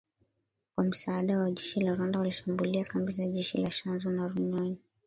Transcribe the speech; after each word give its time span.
kwa 0.75 0.83
msaada 0.85 1.39
wa 1.39 1.51
jeshi 1.51 1.79
la 1.79 1.93
Rwanda, 1.95 2.19
walishambulia 2.19 2.85
kambi 2.85 3.13
za 3.13 3.27
jeshi 3.27 3.63
za 3.63 3.69
Tchanzu 3.69 4.09
na 4.09 4.27
Runyonyi 4.27 4.77